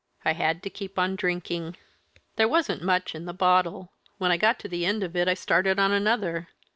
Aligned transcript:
I 0.25 0.31
had 0.33 0.63
to 0.63 0.69
keep 0.71 0.97
on 0.97 1.15
drinking. 1.15 1.77
There 2.35 2.47
wasn't 2.47 2.81
much 2.81 3.13
in 3.13 3.25
the 3.25 3.35
bottle; 3.35 3.91
when 4.17 4.31
I 4.31 4.37
got 4.37 4.57
to 4.61 4.67
the 4.67 4.83
end 4.83 5.03
of 5.03 5.15
it 5.15 5.27
I 5.27 5.35
started 5.35 5.77
on 5.77 5.91
another. 5.91 6.47